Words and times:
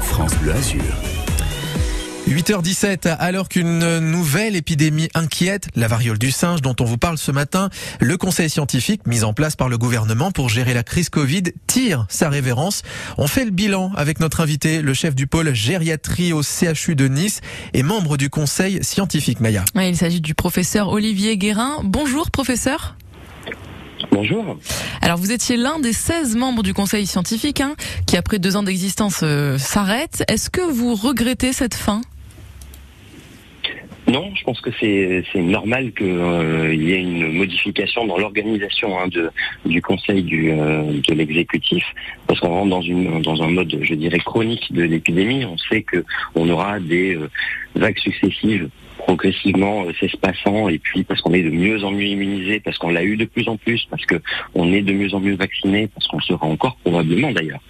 France 0.00 0.34
Bleu 0.36 0.52
Azur. 0.52 0.80
8h17, 2.26 3.06
alors 3.18 3.50
qu'une 3.50 3.98
nouvelle 3.98 4.56
épidémie 4.56 5.10
inquiète, 5.12 5.68
la 5.76 5.88
variole 5.88 6.16
du 6.16 6.30
singe 6.30 6.62
dont 6.62 6.74
on 6.80 6.84
vous 6.84 6.96
parle 6.96 7.18
ce 7.18 7.30
matin, 7.32 7.68
le 8.00 8.16
conseil 8.16 8.48
scientifique 8.48 9.06
mis 9.06 9.24
en 9.24 9.34
place 9.34 9.54
par 9.54 9.68
le 9.68 9.76
gouvernement 9.76 10.30
pour 10.30 10.48
gérer 10.48 10.72
la 10.72 10.82
crise 10.82 11.10
Covid 11.10 11.42
tire 11.66 12.06
sa 12.08 12.30
révérence. 12.30 12.80
On 13.18 13.26
fait 13.26 13.44
le 13.44 13.50
bilan 13.50 13.92
avec 13.94 14.20
notre 14.20 14.40
invité, 14.40 14.80
le 14.80 14.94
chef 14.94 15.14
du 15.14 15.26
pôle 15.26 15.52
gériatrie 15.52 16.32
au 16.32 16.40
CHU 16.42 16.96
de 16.96 17.06
Nice 17.08 17.42
et 17.74 17.82
membre 17.82 18.16
du 18.16 18.30
conseil 18.30 18.82
scientifique 18.82 19.40
Maya. 19.40 19.66
il 19.76 19.98
s'agit 19.98 20.22
du 20.22 20.34
professeur 20.34 20.88
Olivier 20.88 21.36
Guérin. 21.36 21.82
Bonjour 21.84 22.30
professeur. 22.30 22.96
Bonjour. 24.10 24.56
Alors 25.00 25.18
vous 25.18 25.32
étiez 25.32 25.56
l'un 25.56 25.78
des 25.78 25.92
16 25.92 26.36
membres 26.36 26.62
du 26.62 26.74
conseil 26.74 27.06
scientifique 27.06 27.60
hein, 27.60 27.74
qui 28.06 28.16
après 28.16 28.38
deux 28.38 28.56
ans 28.56 28.62
d'existence 28.62 29.20
euh, 29.22 29.58
s'arrête. 29.58 30.24
Est-ce 30.28 30.50
que 30.50 30.60
vous 30.60 30.94
regrettez 30.94 31.52
cette 31.52 31.74
fin? 31.74 32.00
Non, 34.08 34.30
je 34.34 34.42
pense 34.42 34.60
que 34.60 34.70
c'est 34.80 35.24
normal 35.40 35.92
qu'il 35.92 36.06
euh, 36.06 36.74
y 36.74 36.92
ait 36.92 37.00
une 37.00 37.32
modification 37.32 38.04
dans 38.04 38.18
l'organisation 38.18 38.98
hein, 38.98 39.08
du 39.64 39.80
conseil 39.80 40.22
du, 40.22 40.50
euh, 40.50 41.00
de 41.08 41.14
l'exécutif, 41.14 41.84
parce 42.26 42.40
qu'on 42.40 42.48
rentre 42.48 42.70
dans, 42.70 42.82
une, 42.82 43.22
dans 43.22 43.40
un 43.42 43.48
mode, 43.48 43.78
je 43.80 43.94
dirais, 43.94 44.18
chronique 44.18 44.72
de 44.72 44.82
l'épidémie. 44.82 45.44
On 45.44 45.56
sait 45.56 45.84
qu'on 45.84 46.48
aura 46.48 46.80
des 46.80 47.16
vagues 47.74 47.98
successives 47.98 48.68
progressivement 49.06 49.84
euh, 49.84 49.92
s'espacant 49.98 50.68
et 50.68 50.78
puis 50.78 51.02
parce 51.04 51.20
qu'on 51.20 51.32
est 51.32 51.42
de 51.42 51.50
mieux 51.50 51.84
en 51.84 51.90
mieux 51.90 52.06
immunisé, 52.06 52.60
parce 52.60 52.78
qu'on 52.78 52.90
l'a 52.90 53.02
eu 53.02 53.16
de 53.16 53.24
plus 53.24 53.48
en 53.48 53.56
plus, 53.56 53.86
parce 53.90 54.04
qu'on 54.06 54.72
est 54.72 54.82
de 54.82 54.92
mieux 54.92 55.12
en 55.14 55.20
mieux 55.20 55.34
vacciné, 55.34 55.88
parce 55.88 56.06
qu'on 56.06 56.20
sera 56.20 56.46
encore 56.46 56.76
probablement 56.76 57.32
d'ailleurs. 57.32 57.60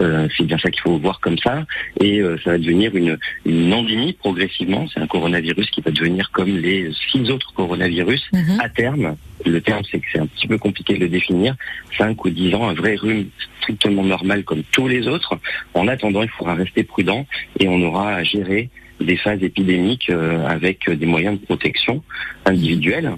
Euh, 0.00 0.28
c'est 0.36 0.44
bien 0.44 0.58
ça 0.58 0.70
qu'il 0.70 0.82
faut 0.82 0.98
voir 0.98 1.20
comme 1.20 1.38
ça 1.38 1.64
et 2.00 2.20
euh, 2.20 2.36
ça 2.44 2.52
va 2.52 2.58
devenir 2.58 2.94
une, 2.94 3.18
une 3.46 3.72
endémie 3.72 4.12
progressivement. 4.12 4.86
C'est 4.92 5.00
un 5.00 5.06
coronavirus 5.06 5.70
qui 5.70 5.80
va 5.80 5.90
devenir 5.90 6.30
comme 6.30 6.56
les 6.56 6.90
six 7.10 7.30
autres 7.30 7.52
coronavirus 7.54 8.22
mhm. 8.32 8.60
à 8.60 8.68
terme. 8.68 9.16
Le 9.44 9.60
terme, 9.60 9.82
c'est 9.90 9.98
que 9.98 10.06
c'est 10.12 10.20
un 10.20 10.26
petit 10.26 10.46
peu 10.46 10.58
compliqué 10.58 10.94
de 10.94 11.00
le 11.00 11.08
définir. 11.08 11.56
Cinq 11.98 12.24
ou 12.24 12.30
dix 12.30 12.54
ans, 12.54 12.68
un 12.68 12.74
vrai 12.74 12.94
rhume 12.96 13.26
strictement 13.60 14.04
normal 14.04 14.44
comme 14.44 14.62
tous 14.70 14.88
les 14.88 15.08
autres. 15.08 15.38
En 15.74 15.88
attendant, 15.88 16.22
il 16.22 16.28
faudra 16.28 16.54
rester 16.54 16.82
prudent 16.84 17.26
et 17.58 17.68
on 17.68 17.80
aura 17.82 18.14
à 18.14 18.22
gérer 18.22 18.70
des 19.02 19.16
phases 19.16 19.42
épidémiques 19.42 20.10
euh, 20.10 20.46
avec 20.46 20.88
des 20.90 21.06
moyens 21.06 21.40
de 21.40 21.44
protection 21.44 22.02
individuels 22.44 23.12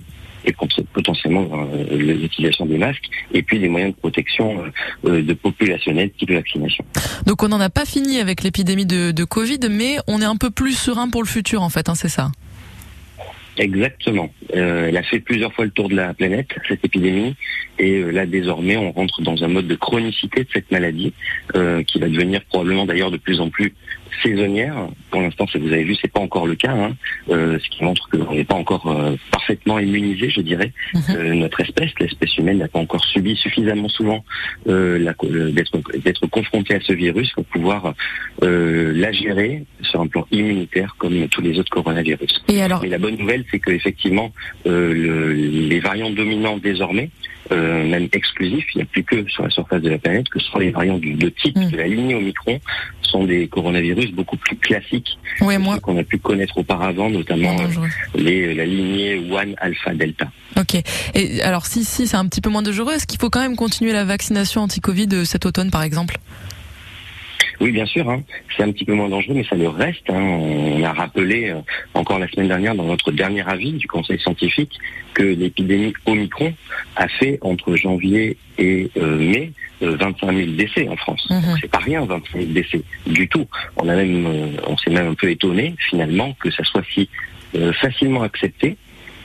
et 0.46 0.54
potentiellement 0.92 1.48
euh, 1.52 1.96
l'utilisation 1.96 2.66
des 2.66 2.78
masques, 2.78 3.08
et 3.32 3.42
puis 3.42 3.58
des 3.58 3.68
moyens 3.68 3.94
de 3.94 3.98
protection 3.98 4.64
euh, 5.06 5.22
de 5.22 5.32
populationnels 5.32 6.10
type 6.10 6.32
vaccination. 6.32 6.84
Donc 7.26 7.42
on 7.42 7.48
n'en 7.48 7.60
a 7.60 7.70
pas 7.70 7.84
fini 7.84 8.20
avec 8.20 8.42
l'épidémie 8.42 8.86
de, 8.86 9.10
de, 9.10 9.24
Covid, 9.24 9.60
mais 9.70 9.96
on 10.06 10.20
est 10.20 10.26
un 10.26 10.36
peu 10.36 10.50
plus 10.50 10.76
serein 10.76 11.08
pour 11.08 11.22
le 11.22 11.28
futur 11.28 11.62
en 11.62 11.70
fait, 11.70 11.88
hein, 11.88 11.94
c'est 11.94 12.08
ça? 12.08 12.30
Exactement. 13.56 14.30
Euh, 14.54 14.88
elle 14.88 14.96
a 14.96 15.02
fait 15.02 15.20
plusieurs 15.20 15.52
fois 15.52 15.64
le 15.64 15.70
tour 15.70 15.88
de 15.88 15.94
la 15.94 16.12
planète, 16.12 16.48
cette 16.68 16.84
épidémie, 16.84 17.36
et 17.78 18.00
euh, 18.00 18.10
là 18.10 18.26
désormais 18.26 18.76
on 18.76 18.90
rentre 18.90 19.22
dans 19.22 19.44
un 19.44 19.48
mode 19.48 19.68
de 19.68 19.76
chronicité 19.76 20.42
de 20.42 20.48
cette 20.52 20.70
maladie, 20.72 21.12
euh, 21.54 21.82
qui 21.84 22.00
va 22.00 22.08
devenir 22.08 22.44
probablement 22.44 22.84
d'ailleurs 22.84 23.12
de 23.12 23.16
plus 23.16 23.40
en 23.40 23.50
plus 23.50 23.72
saisonnière. 24.22 24.74
Pour 25.10 25.20
l'instant, 25.20 25.46
vous 25.54 25.72
avez 25.72 25.84
vu, 25.84 25.94
c'est 26.00 26.12
pas 26.12 26.20
encore 26.20 26.46
le 26.46 26.54
cas, 26.54 26.72
hein. 26.72 26.92
ce 27.28 27.68
qui 27.68 27.84
montre 27.84 28.08
qu'on 28.08 28.34
n'est 28.34 28.44
pas 28.44 28.54
encore 28.54 28.96
parfaitement 29.30 29.78
immunisé, 29.78 30.30
je 30.30 30.40
dirais. 30.40 30.72
Mhm. 30.94 31.34
notre 31.34 31.60
espèce, 31.60 31.90
l'espèce 32.00 32.36
humaine, 32.38 32.58
n'a 32.58 32.68
pas 32.68 32.78
encore 32.78 33.04
subi 33.04 33.36
suffisamment 33.36 33.88
souvent 33.88 34.24
d'être 34.66 36.26
confrontée 36.30 36.74
à 36.74 36.80
ce 36.80 36.92
virus 36.92 37.30
pour 37.32 37.44
pouvoir 37.44 37.94
la 38.40 39.12
gérer 39.12 39.64
sur 39.82 40.00
un 40.00 40.06
plan 40.06 40.26
immunitaire 40.30 40.96
comme 40.98 41.28
tous 41.28 41.40
les 41.40 41.58
autres 41.58 41.70
coronavirus. 41.70 42.42
Et 42.48 42.62
alors... 42.62 42.82
Mais 42.82 42.88
la 42.88 42.98
bonne 42.98 43.16
nouvelle, 43.16 43.44
c'est 43.50 43.60
qu'effectivement, 43.60 44.32
euh, 44.66 45.32
les 45.34 45.80
variants 45.80 46.10
dominants 46.10 46.58
désormais, 46.58 47.10
euh, 47.52 47.86
même 47.86 48.08
exclusifs, 48.12 48.66
il 48.74 48.78
n'y 48.78 48.82
a 48.82 48.86
plus 48.86 49.04
que 49.04 49.28
sur 49.28 49.42
la 49.42 49.50
surface 49.50 49.82
de 49.82 49.90
la 49.90 49.98
planète, 49.98 50.28
que 50.28 50.38
ce 50.40 50.50
sont 50.50 50.58
les 50.58 50.70
variants 50.70 50.98
du, 50.98 51.14
de 51.14 51.28
type 51.28 51.56
mm. 51.56 51.70
de 51.70 51.76
la 51.76 51.86
lignée 51.86 52.14
Omicron, 52.14 52.60
sont 53.02 53.24
des 53.24 53.46
coronavirus 53.48 54.12
beaucoup 54.12 54.36
plus 54.36 54.56
classiques 54.56 55.18
qu'on 55.38 55.98
a 55.98 56.04
pu 56.04 56.18
connaître 56.18 56.58
auparavant, 56.58 57.10
notamment 57.10 57.56
euh, 57.60 57.86
les, 58.14 58.54
la 58.54 58.64
lignée 58.64 59.22
One 59.30 59.54
Alpha 59.58 59.94
Delta. 59.94 60.26
Ok. 60.56 60.82
Et 61.14 61.42
alors 61.42 61.66
si 61.66 61.84
si 61.84 62.06
c'est 62.06 62.16
un 62.16 62.26
petit 62.26 62.40
peu 62.40 62.50
moins 62.50 62.62
dangereux, 62.62 62.94
est-ce 62.94 63.06
qu'il 63.06 63.20
faut 63.20 63.30
quand 63.30 63.40
même 63.40 63.56
continuer 63.56 63.92
la 63.92 64.04
vaccination 64.04 64.62
anti-Covid 64.62 65.26
cet 65.26 65.46
automne 65.46 65.70
par 65.70 65.82
exemple? 65.82 66.18
Oui, 67.60 67.72
bien 67.72 67.86
sûr, 67.86 68.08
hein. 68.08 68.22
c'est 68.56 68.62
un 68.62 68.72
petit 68.72 68.84
peu 68.84 68.94
moins 68.94 69.08
dangereux, 69.08 69.34
mais 69.34 69.44
ça 69.44 69.56
le 69.56 69.68
reste. 69.68 70.08
Hein. 70.08 70.20
On 70.20 70.82
a 70.82 70.92
rappelé 70.92 71.50
euh, 71.50 71.60
encore 71.94 72.18
la 72.18 72.28
semaine 72.28 72.48
dernière 72.48 72.74
dans 72.74 72.84
notre 72.84 73.12
dernier 73.12 73.46
avis 73.48 73.72
du 73.72 73.86
Conseil 73.86 74.18
scientifique 74.18 74.78
que 75.14 75.22
l'épidémie 75.22 75.92
Omicron 76.06 76.52
a 76.96 77.08
fait 77.08 77.38
entre 77.42 77.76
janvier 77.76 78.36
et 78.58 78.90
euh, 78.96 79.16
mai 79.16 79.52
25 79.80 80.28
euh, 80.28 80.44
000 80.44 80.50
décès 80.52 80.88
en 80.88 80.96
France. 80.96 81.26
Mhm. 81.30 81.56
C'est 81.60 81.70
pas 81.70 81.78
rien, 81.78 82.04
25 82.04 82.38
000 82.40 82.52
décès 82.52 82.82
du 83.06 83.28
tout. 83.28 83.46
On 83.76 83.88
a 83.88 83.94
même, 83.94 84.26
on 84.66 84.76
s'est 84.76 84.90
même 84.90 85.08
un 85.08 85.14
peu 85.14 85.30
étonné 85.30 85.74
finalement 85.78 86.34
que 86.40 86.50
ça 86.50 86.64
soit 86.64 86.84
si 86.92 87.08
facilement 87.80 88.22
accepté. 88.22 88.76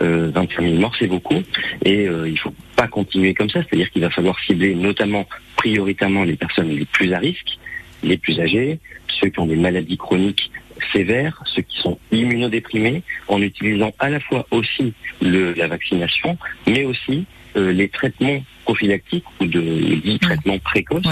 25 0.01 0.61
000 0.61 0.75
morts, 0.75 0.95
c'est 0.97 1.07
beaucoup, 1.07 1.43
et 1.83 2.05
il 2.05 2.39
faut 2.39 2.53
pas 2.77 2.87
continuer 2.87 3.33
comme 3.33 3.49
ça. 3.49 3.59
C'est-à-dire 3.63 3.89
qu'il 3.91 4.01
va 4.01 4.09
falloir 4.09 4.39
cibler 4.39 4.73
notamment 4.73 5.27
prioritairement 5.57 6.23
les 6.23 6.37
personnes 6.37 6.69
les 6.69 6.85
plus 6.85 7.11
à 7.11 7.19
risque, 7.19 7.59
les 8.03 8.17
plus 8.17 8.39
âgés, 8.39 8.79
ceux 9.19 9.29
qui 9.29 9.39
ont 9.39 9.45
des 9.45 9.55
maladies 9.55 9.97
chroniques 9.97 10.51
sévères, 10.93 11.41
ceux 11.45 11.61
qui 11.61 11.79
sont 11.81 11.99
immunodéprimés, 12.11 13.03
en 13.27 13.41
utilisant 13.41 13.91
à 13.99 14.09
la 14.09 14.19
fois 14.19 14.45
aussi 14.51 14.93
le, 15.21 15.53
la 15.53 15.67
vaccination, 15.67 16.37
mais 16.67 16.85
aussi 16.85 17.25
euh, 17.55 17.71
les 17.71 17.89
traitements 17.89 18.43
prophylactiques 18.69 19.25
ou 19.41 19.45
de 19.45 19.61
dits 20.05 20.19
traitements 20.19 20.59
précoces 20.59 21.03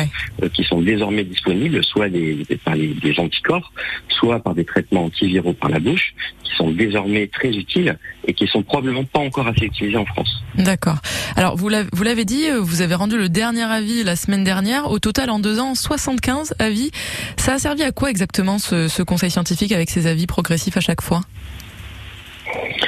euh, 0.43 0.49
qui 0.49 0.63
sont 0.63 0.79
désormais 0.79 1.23
disponibles, 1.23 1.83
soit 1.83 2.07
des, 2.07 2.45
par 2.63 2.75
les, 2.75 2.89
des 2.89 3.19
anticorps, 3.19 3.71
soit 4.09 4.39
par 4.39 4.53
des 4.53 4.63
traitements 4.63 5.05
antiviraux 5.05 5.53
par 5.53 5.71
la 5.71 5.79
bouche, 5.79 6.13
qui 6.43 6.55
sont 6.55 6.69
désormais 6.69 7.25
très 7.25 7.49
utiles 7.49 7.97
et 8.27 8.33
qui 8.33 8.45
sont 8.45 8.61
probablement 8.61 9.03
pas 9.05 9.21
encore 9.21 9.47
assez 9.47 9.65
utilisés 9.65 9.97
en 9.97 10.05
France. 10.05 10.43
D'accord. 10.55 10.97
Alors 11.35 11.57
vous 11.57 11.67
l'avez 11.69 12.25
dit, 12.25 12.47
euh, 12.47 12.59
vous 12.59 12.81
avez 12.83 12.93
rendu 12.93 13.17
le 13.17 13.27
dernier 13.27 13.63
avis 13.63 14.03
la 14.03 14.15
semaine 14.15 14.43
dernière. 14.43 14.91
Au 14.91 14.99
total, 14.99 15.31
en 15.31 15.39
deux 15.39 15.59
ans, 15.59 15.73
75 15.73 16.53
avis. 16.59 16.91
Ça 17.37 17.55
a 17.55 17.57
servi 17.57 17.81
à 17.81 17.91
quoi 17.91 18.11
exactement 18.11 18.59
ce, 18.59 18.87
ce 18.87 19.01
conseil 19.01 19.31
scientifique 19.31 19.71
avec 19.71 19.89
ses 19.89 20.05
avis 20.05 20.27
progressifs 20.27 20.77
à 20.77 20.81
chaque 20.81 21.01
fois? 21.01 21.21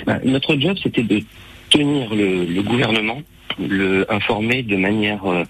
Bah, 0.05 0.19
Notre 0.23 0.55
job, 0.57 0.77
c'était 0.83 1.01
de 1.01 1.23
tenir 1.71 2.13
le, 2.13 2.45
le 2.45 2.61
gouvernement 2.61 3.23
le 3.57 4.11
informer 4.11 4.63
de 4.63 4.75
manière 4.75 5.25
euh, 5.25 5.43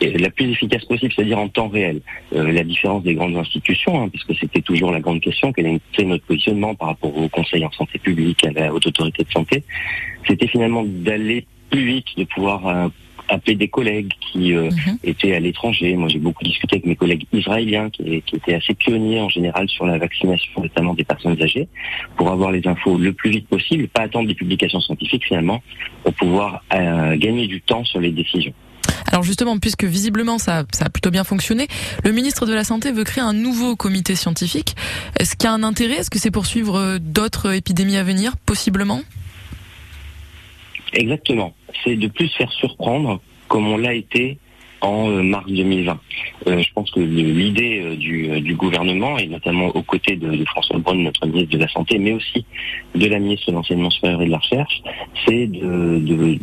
la 0.00 0.30
plus 0.30 0.50
efficace 0.50 0.84
possible, 0.84 1.12
c'est-à-dire 1.14 1.38
en 1.38 1.48
temps 1.48 1.68
réel. 1.68 2.00
Euh, 2.34 2.52
la 2.52 2.64
différence 2.64 3.02
des 3.02 3.14
grandes 3.14 3.36
institutions, 3.36 4.02
hein, 4.02 4.08
puisque 4.08 4.34
c'était 4.38 4.60
toujours 4.60 4.92
la 4.92 5.00
grande 5.00 5.20
question, 5.20 5.52
quel 5.52 5.66
était 5.66 6.04
notre 6.04 6.24
positionnement 6.24 6.74
par 6.74 6.88
rapport 6.88 7.16
au 7.16 7.28
Conseil 7.28 7.64
en 7.64 7.70
santé 7.72 7.98
publique, 7.98 8.44
à 8.44 8.50
la 8.50 8.72
haute 8.72 8.86
autorité 8.86 9.24
de 9.24 9.30
santé, 9.30 9.64
c'était 10.26 10.48
finalement 10.48 10.84
d'aller 10.84 11.46
plus 11.70 11.84
vite, 11.84 12.06
de 12.16 12.24
pouvoir 12.24 12.66
euh, 12.66 12.88
appeler 13.28 13.56
des 13.56 13.68
collègues 13.68 14.12
qui 14.20 14.54
euh, 14.54 14.70
mhm. 14.70 14.98
étaient 15.04 15.34
à 15.34 15.40
l'étranger. 15.40 15.96
Moi, 15.96 16.08
j'ai 16.08 16.18
beaucoup 16.18 16.44
discuté 16.44 16.76
avec 16.76 16.86
mes 16.86 16.96
collègues 16.96 17.26
israéliens 17.32 17.90
qui, 17.90 18.22
qui, 18.22 18.36
étaient 18.36 18.54
assez 18.54 18.74
pionniers 18.74 19.20
en 19.20 19.28
général 19.28 19.68
sur 19.68 19.86
la 19.86 19.98
vaccination, 19.98 20.62
notamment 20.62 20.94
des 20.94 21.04
personnes 21.04 21.40
âgées, 21.42 21.68
pour 22.16 22.30
avoir 22.30 22.50
les 22.50 22.66
infos 22.66 22.98
le 22.98 23.12
plus 23.12 23.30
vite 23.30 23.48
possible, 23.48 23.88
pas 23.88 24.02
attendre 24.02 24.28
des 24.28 24.34
publications 24.34 24.80
scientifiques 24.80 25.24
finalement, 25.24 25.62
pour 26.02 26.14
pouvoir 26.14 26.62
euh, 26.72 27.16
gagner 27.16 27.46
du 27.46 27.60
temps 27.60 27.84
sur 27.84 28.00
les 28.00 28.10
décisions. 28.10 28.54
Alors 29.08 29.22
justement, 29.22 29.58
puisque 29.58 29.84
visiblement 29.84 30.38
ça, 30.38 30.64
ça, 30.72 30.86
a 30.86 30.88
plutôt 30.88 31.10
bien 31.10 31.24
fonctionné, 31.24 31.68
le 32.04 32.12
ministre 32.12 32.46
de 32.46 32.52
la 32.52 32.64
Santé 32.64 32.92
veut 32.92 33.04
créer 33.04 33.24
un 33.24 33.32
nouveau 33.32 33.76
comité 33.76 34.14
scientifique. 34.14 34.74
Est-ce 35.18 35.36
qu'il 35.36 35.48
y 35.48 35.50
a 35.50 35.52
un 35.52 35.62
intérêt? 35.62 35.94
Est-ce 35.94 36.10
que 36.10 36.18
c'est 36.18 36.30
pour 36.30 36.46
suivre 36.46 36.78
euh, 36.78 36.98
d'autres 37.00 37.52
épidémies 37.52 37.96
à 37.96 38.04
venir, 38.04 38.36
possiblement? 38.36 39.00
Exactement. 40.92 41.54
C'est 41.84 41.96
de 41.96 42.08
plus 42.08 42.28
faire 42.28 42.50
surprendre 42.52 43.20
comme 43.48 43.66
on 43.68 43.76
l'a 43.76 43.94
été 43.94 44.38
en 44.80 45.10
euh, 45.10 45.22
mars 45.22 45.46
2020. 45.50 45.98
Euh, 46.46 46.62
je 46.62 46.72
pense 46.74 46.90
que 46.90 47.00
l'idée 47.00 47.80
euh, 47.82 47.96
du, 48.40 48.54
gouvernement, 48.54 49.18
et 49.18 49.26
notamment 49.26 49.66
aux 49.68 49.82
côtés 49.82 50.16
de, 50.16 50.44
François 50.44 50.78
Braun, 50.78 51.02
notre 51.02 51.26
ministre 51.26 51.50
de 51.50 51.58
la 51.58 51.68
Santé, 51.68 51.98
mais 51.98 52.12
aussi 52.12 52.44
de 52.94 53.06
la 53.06 53.18
ministre 53.18 53.50
de 53.50 53.56
l'Enseignement 53.56 53.90
supérieur 53.90 54.22
et 54.22 54.26
de 54.26 54.30
la 54.30 54.38
Recherche, 54.38 54.82
c'est 55.26 55.50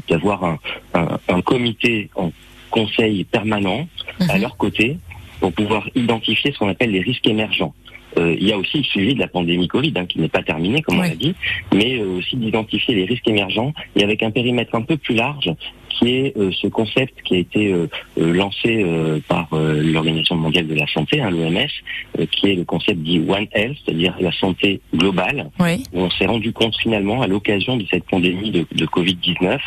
d'avoir 0.07 0.57
un, 0.93 1.41
comité 1.41 2.09
en 2.15 2.31
conseil 2.69 3.23
permanent 3.25 3.87
à 4.29 4.35
mhm. 4.35 4.41
leur 4.41 4.57
côté 4.57 4.97
pour 5.39 5.51
pouvoir 5.53 5.87
identifier 5.95 6.51
ce 6.51 6.59
qu'on 6.59 6.69
appelle 6.69 6.91
les 6.91 7.01
risques 7.01 7.27
émergents. 7.27 7.73
Euh, 8.17 8.35
il 8.39 8.47
y 8.47 8.51
a 8.51 8.57
aussi 8.57 8.77
le 8.77 8.83
suivi 8.83 9.15
de 9.15 9.19
la 9.19 9.27
pandémie 9.27 9.67
Covid, 9.67 9.93
hein, 9.95 10.05
qui 10.05 10.19
n'est 10.19 10.29
pas 10.29 10.43
terminée, 10.43 10.81
comme 10.81 10.99
on 10.99 11.01
l'a 11.01 11.09
dit, 11.09 11.35
mais 11.73 11.99
euh, 11.99 12.17
aussi 12.17 12.35
d'identifier 12.35 12.95
les 12.95 13.05
risques 13.05 13.27
émergents 13.27 13.73
et 13.95 14.03
avec 14.03 14.23
un 14.23 14.31
périmètre 14.31 14.75
un 14.75 14.81
peu 14.81 14.97
plus 14.97 15.15
large 15.15 15.53
qui 15.93 16.15
est 16.15 16.37
euh, 16.37 16.51
ce 16.51 16.67
concept 16.67 17.21
qui 17.23 17.35
a 17.35 17.37
été 17.37 17.71
euh, 17.71 17.87
euh, 18.19 18.33
lancé 18.33 18.85
par 19.27 19.47
l'Organisation 19.51 20.35
mondiale 20.35 20.67
de 20.67 20.75
la 20.75 20.87
santé, 20.87 21.21
hein, 21.21 21.29
l'OMS, 21.29 22.27
qui 22.31 22.51
est 22.51 22.55
le 22.55 22.63
concept 22.63 22.99
dit 22.99 23.19
One 23.27 23.47
Health, 23.53 23.77
c'est-à-dire 23.83 24.15
la 24.19 24.31
santé 24.31 24.81
globale. 24.93 25.49
Oui. 25.59 25.83
On 25.93 26.09
s'est 26.09 26.25
rendu 26.25 26.51
compte 26.51 26.75
finalement 26.77 27.21
à 27.21 27.27
l'occasion 27.27 27.77
de 27.77 27.85
cette 27.89 28.05
pandémie 28.05 28.51
de, 28.51 28.65
de 28.71 28.85
Covid-19 28.85 29.59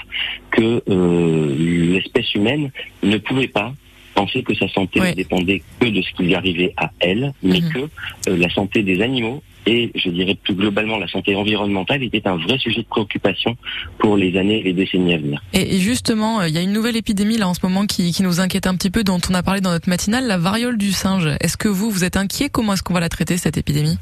que 0.51 0.83
l'espèce 1.93 2.35
humaine 2.35 2.71
ne 3.03 3.19
pouvait 3.19 3.49
pas 3.49 3.73
penser 4.17 4.43
que 4.43 4.55
sa 4.55 4.69
santé 4.69 4.99
ne 4.99 5.13
dépendait 5.13 5.63
que 5.79 5.87
de 5.87 6.03
ce 6.03 6.11
qui 6.15 6.25
lui 6.25 6.35
arrivait 6.35 6.73
à 6.77 6.91
elle, 7.01 7.33
mais 7.43 7.61
mhm. 7.61 7.73
que 7.73 8.31
la 8.31 8.51
santé 8.51 8.83
des 8.83 9.01
animaux 9.03 9.43
et 9.67 9.91
je 9.95 10.11
dirais 10.11 10.37
plus 10.37 10.55
globalement 10.55 10.97
la 10.97 11.09
santé 11.09 11.35
environnementale 11.35 12.03
était 12.03 12.27
un 12.27 12.37
vrai 12.37 12.57
sujet 12.57 12.83
de 12.83 12.87
préoccupation 12.87 13.57
pour 13.99 14.17
les 14.17 14.37
années 14.39 14.61
et 14.61 14.63
les 14.63 14.73
décennies 14.73 15.15
à 15.15 15.19
venir. 15.19 15.43
Et 15.53 15.79
justement, 15.79 16.41
euh, 16.41 16.49
il 16.49 16.55
y 16.55 16.59
a 16.59 16.63
une 16.63 16.73
nouvelle 16.73 16.97
épidémie 16.97 17.37
là 17.37 17.49
en 17.49 17.55
ce 17.55 17.61
moment 17.63 17.85
qui, 17.87 18.13
qui 18.13 18.23
nous 18.23 18.41
inquiète 18.41 18.67
un 18.67 18.77
petit 18.77 18.91
peu, 18.91 19.03
dont 19.03 19.21
on 19.29 19.35
a 19.35 19.43
parlé 19.43 19.61
dans 19.61 19.71
notre 19.71 19.89
matinale, 19.89 20.27
la 20.27 20.39
variole 20.39 20.79
du 20.79 20.93
singe. 20.93 21.29
Est-ce 21.41 21.57
que 21.57 21.69
vous, 21.69 21.91
vous 21.91 22.05
êtes 22.05 22.17
inquiet? 22.17 22.49
Comment 22.49 22.75
est-ce 22.75 22.83
qu'on 22.83 22.95
va 22.95 23.01
la 23.01 23.09
traiter 23.09 23.37
cette 23.37 23.59
épidémie? 23.59 23.99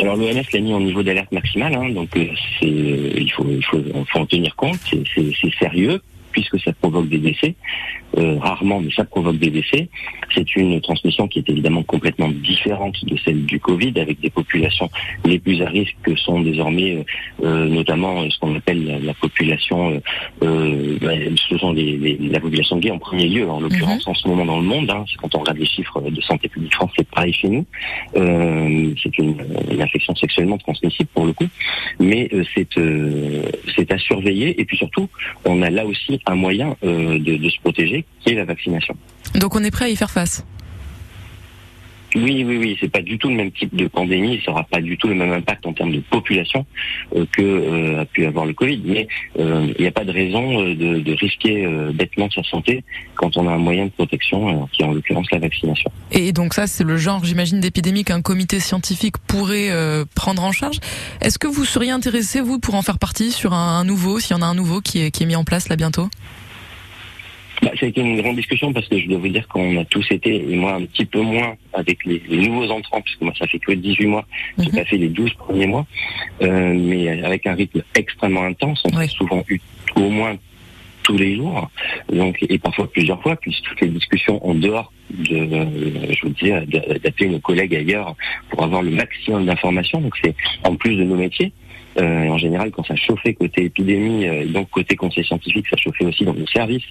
Alors 0.00 0.16
l'OMS 0.16 0.42
l'a 0.52 0.60
mis 0.60 0.72
en 0.72 0.80
niveau 0.80 1.02
d'alerte 1.02 1.30
maximale, 1.30 1.74
hein, 1.74 1.90
donc 1.90 2.16
euh, 2.16 2.26
c'est, 2.58 2.66
il 2.66 3.30
faut, 3.32 3.46
il 3.50 3.62
faut, 3.62 3.82
faut 4.10 4.18
en 4.18 4.24
tenir 4.24 4.56
compte, 4.56 4.78
c'est 5.14 5.54
sérieux 5.58 6.00
puisque 6.32 6.58
ça 6.60 6.72
provoque 6.72 7.08
des 7.08 7.18
décès, 7.18 7.54
euh, 8.18 8.38
rarement, 8.38 8.80
mais 8.80 8.90
ça 8.90 9.04
provoque 9.04 9.38
des 9.38 9.50
décès. 9.50 9.88
C'est 10.34 10.56
une 10.56 10.80
transmission 10.80 11.28
qui 11.28 11.38
est 11.38 11.48
évidemment 11.48 11.82
complètement 11.82 12.28
différente 12.28 13.04
de 13.04 13.16
celle 13.18 13.44
du 13.46 13.60
Covid, 13.60 13.92
avec 13.96 14.20
des 14.20 14.30
populations 14.30 14.90
les 15.24 15.38
plus 15.38 15.62
à 15.62 15.68
risque 15.68 15.94
que 16.02 16.14
sont 16.16 16.40
désormais 16.40 16.96
euh, 16.96 17.04
euh 17.44 17.68
notamment 17.68 18.28
ce 18.30 18.38
qu'on 18.38 18.56
appelle 18.56 19.00
la, 19.04 19.14
population, 19.14 19.90
euh, 19.90 20.00
euh 20.42 20.98
bah, 21.00 21.12
ce 21.48 21.58
sont 21.58 21.72
les, 21.72 22.16
la 22.18 22.40
population 22.40 22.78
gay 22.78 22.90
en 22.90 22.98
premier 22.98 23.28
lieu, 23.28 23.48
en 23.48 23.60
l'occurrence 23.60 24.06
mhm. 24.06 24.10
en 24.10 24.14
ce 24.14 24.28
moment 24.28 24.44
dans 24.44 24.58
le 24.58 24.66
monde. 24.66 24.90
Hein, 24.90 25.04
quand 25.20 25.34
on 25.34 25.40
regarde 25.40 25.58
les 25.58 25.66
chiffres 25.66 26.00
de 26.00 26.20
Santé 26.20 26.48
publique 26.48 26.74
France, 26.74 26.90
c'est 26.96 27.08
pareil 27.08 27.32
chez 27.32 27.48
nous. 27.48 27.64
c'est 28.14 29.18
une, 29.18 29.36
une, 29.70 29.82
infection 29.82 30.14
sexuellement 30.14 30.58
transmissible 30.58 31.08
pour 31.14 31.26
le 31.26 31.32
coup, 31.32 31.48
mais 31.98 32.28
c'est 32.54 32.68
c'est 33.74 33.92
à 33.92 33.98
surveiller 33.98 34.60
et 34.60 34.64
puis 34.64 34.76
surtout, 34.76 35.08
on 35.44 35.62
a 35.62 35.70
là 35.70 35.86
aussi 35.86 36.18
un 36.26 36.34
moyen 36.34 36.76
euh, 36.84 37.18
de, 37.18 37.48
se 37.48 37.60
protéger, 37.60 38.04
qui 38.20 38.32
est 38.32 38.34
la 38.34 38.44
vaccination. 38.44 38.94
Donc 39.34 39.54
on 39.54 39.64
est 39.64 39.70
prêt 39.70 39.86
à 39.86 39.88
y 39.88 39.96
faire 39.96 40.10
face 40.10 40.44
oui, 42.14 42.44
oui, 42.46 42.56
oui, 42.58 42.76
c'est 42.80 42.90
pas 42.90 43.02
du 43.02 43.18
tout 43.18 43.28
le 43.28 43.34
même 43.34 43.50
type 43.52 43.74
de 43.74 43.86
pandémie, 43.86 44.40
ça 44.44 44.52
aura 44.52 44.64
pas 44.64 44.80
du 44.80 44.96
tout 44.96 45.08
le 45.08 45.14
même 45.14 45.32
impact 45.32 45.66
en 45.66 45.72
termes 45.72 45.92
de 45.92 46.00
population 46.00 46.66
euh, 47.14 47.24
que 47.32 47.42
euh, 47.42 48.00
a 48.00 48.04
pu 48.04 48.26
avoir 48.26 48.46
le 48.46 48.52
Covid, 48.52 48.82
mais 48.84 49.08
il 49.38 49.74
n'y 49.78 49.86
a 49.86 49.92
pas 49.92 50.04
de 50.04 50.12
raison 50.12 50.62
de, 50.62 51.12
risquer 51.20 51.66
bêtement 51.92 52.30
sa 52.30 52.42
santé 52.44 52.82
quand 53.16 53.36
on 53.36 53.46
a 53.46 53.52
un 53.52 53.58
moyen 53.58 53.86
de 53.86 53.90
protection, 53.90 54.66
qui 54.72 54.82
est 54.82 54.84
en 54.84 54.92
l'occurrence 54.92 55.26
la 55.32 55.38
vaccination. 55.38 55.90
Et 56.12 56.32
donc 56.32 56.54
ça, 56.54 56.66
c'est 56.66 56.84
le 56.84 56.96
genre, 56.96 57.24
j'imagine, 57.24 57.60
d'épidémie 57.60 58.04
qu'un 58.04 58.22
comité 58.22 58.60
scientifique 58.60 59.18
pourrait 59.18 59.70
prendre 60.14 60.42
en 60.44 60.52
charge. 60.52 60.78
Est-ce 61.20 61.38
que 61.38 61.46
vous 61.46 61.64
seriez 61.64 61.90
intéressé, 61.90 62.40
vous, 62.40 62.58
pour 62.58 62.74
en 62.74 62.82
faire 62.82 62.98
partie 62.98 63.32
sur 63.32 63.52
un, 63.52 63.84
nouveau, 63.84 64.20
s'il 64.20 64.36
y 64.36 64.38
en 64.38 64.42
a 64.42 64.46
un 64.46 64.54
nouveau 64.54 64.80
qui 64.80 65.00
est, 65.00 65.10
qui 65.10 65.24
est 65.24 65.26
mis 65.26 65.36
en 65.36 65.44
place 65.44 65.68
là 65.68 65.76
bientôt? 65.76 66.08
Bah, 67.70 67.76
ça 67.78 67.86
a 67.86 67.88
été 67.88 68.00
une 68.00 68.20
grande 68.20 68.36
discussion 68.36 68.72
parce 68.72 68.88
que 68.88 68.98
je 68.98 69.06
dois 69.06 69.18
vous 69.18 69.28
dire 69.28 69.46
qu'on 69.48 69.76
a 69.78 69.84
tous 69.84 70.06
été, 70.10 70.34
et 70.34 70.56
moi 70.56 70.74
un 70.74 70.84
petit 70.84 71.04
peu 71.04 71.20
moins 71.20 71.54
avec 71.72 72.04
les, 72.04 72.20
nouveaux 72.28 72.70
entrants, 72.70 73.00
puisque 73.00 73.20
moi 73.20 73.32
ça 73.38 73.46
fait 73.46 73.58
que 73.58 73.72
18 73.72 74.06
mois, 74.06 74.26
j'ai 74.58 74.66
mhm. 74.66 74.76
pas 74.76 74.84
fait 74.84 74.96
les 74.96 75.08
12 75.08 75.34
premiers 75.34 75.66
mois, 75.66 75.86
euh, 76.42 76.74
mais 76.74 77.22
avec 77.22 77.46
un 77.46 77.54
rythme 77.54 77.82
extrêmement 77.94 78.42
intense, 78.42 78.82
on 78.90 78.96
a 78.96 79.06
souvent 79.08 79.44
eu 79.48 79.60
au 79.96 80.08
moins 80.08 80.36
tous 81.02 81.16
les 81.16 81.36
jours, 81.36 81.70
donc 82.12 82.38
et 82.48 82.58
parfois 82.58 82.90
plusieurs 82.90 83.22
fois, 83.22 83.36
puisque 83.36 83.62
toutes 83.64 83.80
les 83.80 83.88
discussions 83.88 84.44
en 84.46 84.54
dehors 84.54 84.92
de, 85.10 85.34
je 85.34 86.20
vous 86.22 86.28
dis, 86.30 86.50
d'appeler 86.50 87.28
nos 87.28 87.40
collègues 87.40 87.74
ailleurs 87.74 88.14
pour 88.50 88.62
avoir 88.62 88.82
le 88.82 88.90
maximum 88.90 89.46
d'informations. 89.46 90.00
Donc 90.00 90.14
c'est 90.22 90.34
en 90.64 90.76
plus 90.76 90.96
de 90.96 91.04
nos 91.04 91.16
métiers. 91.16 91.52
Euh, 91.98 92.28
en 92.28 92.38
général, 92.38 92.70
quand 92.70 92.84
ça 92.84 92.94
chauffait 92.96 93.34
côté 93.34 93.64
épidémie, 93.64 94.26
euh, 94.26 94.46
donc 94.46 94.70
côté 94.70 94.94
conseil 94.96 95.24
scientifique, 95.24 95.66
ça 95.68 95.76
chauffait 95.76 96.04
aussi 96.04 96.24
dans 96.24 96.34
nos 96.34 96.46
services. 96.46 96.84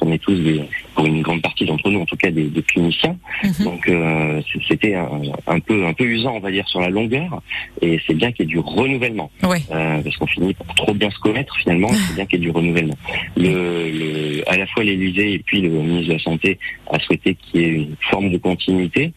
On 0.00 0.12
est 0.12 0.18
tous, 0.18 0.34
des, 0.34 0.60
pour 0.94 1.06
une 1.06 1.22
grande 1.22 1.42
partie 1.42 1.64
d'entre 1.64 1.90
nous, 1.90 2.00
en 2.00 2.04
tout 2.06 2.16
cas, 2.16 2.30
des, 2.30 2.44
des 2.44 2.62
cliniciens. 2.62 3.16
Mhm. 3.42 3.64
Donc 3.64 3.88
euh, 3.88 4.40
c'était 4.68 4.94
un, 4.94 5.08
un, 5.46 5.60
peu 5.60 5.86
un 5.86 5.92
peu 5.92 6.04
usant, 6.04 6.34
on 6.36 6.40
va 6.40 6.50
dire, 6.50 6.68
sur 6.68 6.80
la 6.80 6.88
longueur. 6.88 7.42
Et 7.82 7.98
c'est 8.06 8.14
bien 8.14 8.30
qu'il 8.32 8.46
y 8.46 8.48
ait 8.48 8.52
du 8.52 8.58
renouvellement, 8.58 9.30
ouais. 9.42 9.62
Euh, 9.72 10.02
parce 10.02 10.16
qu'on 10.16 10.26
finit 10.26 10.54
par 10.54 10.74
trop 10.74 10.94
bien 10.94 11.10
se 11.10 11.18
connaître 11.18 11.56
finalement. 11.56 11.88
C'est 11.88 12.14
bien 12.14 12.26
qu'il 12.26 12.40
y 12.40 12.42
ait 12.42 12.46
du 12.46 12.50
renouvellement. 12.50 12.96
Le, 13.36 13.90
le, 13.90 14.50
à 14.50 14.56
la 14.56 14.66
fois 14.66 14.84
l'Élysée 14.84 15.34
et 15.34 15.38
puis 15.40 15.60
le 15.62 15.70
ministre 15.70 16.08
de 16.08 16.12
la 16.12 16.18
Santé 16.18 16.58
a 16.90 16.98
souhaité 17.00 17.34
qu'il 17.34 17.60
y 17.60 17.64
ait 17.64 17.68
une 17.68 17.96
forme 18.10 18.30
de 18.30 18.38
continuité. 18.38 19.12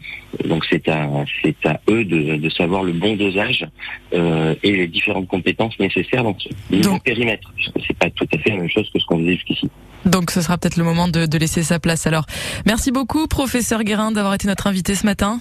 Donc 0.47 0.65
c'est 0.69 0.87
à 0.87 1.09
c'est 1.43 1.65
à 1.65 1.79
eux 1.89 2.03
de, 2.05 2.37
de 2.37 2.49
savoir 2.49 2.83
le 2.83 2.93
bon 2.93 3.15
dosage 3.15 3.65
euh, 4.13 4.55
et 4.63 4.71
les 4.71 4.87
différentes 4.87 5.26
compétences 5.27 5.77
nécessaires 5.79 6.23
dans 6.23 6.35
ce 6.39 6.99
périmètre, 7.03 7.51
puisque 7.55 7.79
c'est 7.85 7.97
pas 7.97 8.09
tout 8.09 8.27
à 8.33 8.37
fait 8.39 8.49
la 8.49 8.57
même 8.57 8.69
chose 8.69 8.89
que 8.93 8.99
ce 8.99 9.05
qu'on 9.05 9.19
faisait 9.19 9.35
jusqu'ici. 9.35 9.69
Donc 10.05 10.31
ce 10.31 10.41
sera 10.41 10.57
peut-être 10.57 10.77
le 10.77 10.83
moment 10.83 11.07
de, 11.07 11.25
de 11.25 11.37
laisser 11.37 11.63
sa 11.63 11.79
place. 11.79 12.07
Alors, 12.07 12.25
merci 12.65 12.91
beaucoup, 12.91 13.27
professeur 13.27 13.83
Guérin, 13.83 14.11
d'avoir 14.11 14.33
été 14.33 14.47
notre 14.47 14.67
invité 14.67 14.95
ce 14.95 15.05
matin. 15.05 15.39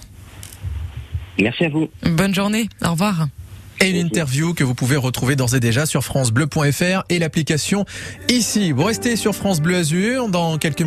Merci 1.39 1.65
à 1.65 1.69
vous. 1.69 1.89
Bonne 2.03 2.33
journée. 2.33 2.67
Au 2.85 2.91
revoir. 2.91 3.27
Et 3.79 3.91
une 3.91 3.95
interview 3.95 4.55
que 4.55 4.63
vous 4.63 4.73
pouvez 4.73 4.95
retrouver 4.95 5.35
d'ores 5.35 5.53
et 5.53 5.59
déjà 5.59 5.85
sur 5.85 6.03
francebleu.fr 6.03 7.03
et 7.09 7.19
l'application 7.19 7.85
ici. 8.27 8.71
Vous 8.71 8.83
restez 8.83 9.15
sur 9.15 9.35
France 9.35 9.61
Bleu 9.61 9.75
Azur 9.75 10.29
dans 10.29 10.57
quelques 10.57 10.81
minutes. 10.81 10.85